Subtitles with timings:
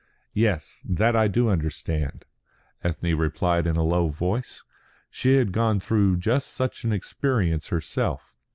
[0.33, 2.25] "Yes, that I do understand,"
[2.83, 4.63] Ethne replied in a low voice.
[5.11, 8.33] She had gone through just such an experience herself.